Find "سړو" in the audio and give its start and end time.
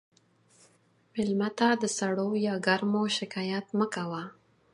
1.97-2.29